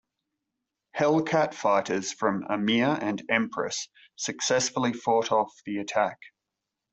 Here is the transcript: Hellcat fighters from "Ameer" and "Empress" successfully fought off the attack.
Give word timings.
Hellcat 0.97 1.53
fighters 1.53 2.11
from 2.11 2.43
"Ameer" 2.49 2.97
and 2.99 3.21
"Empress" 3.29 3.87
successfully 4.15 4.93
fought 4.93 5.31
off 5.31 5.53
the 5.67 5.77
attack. 5.77 6.17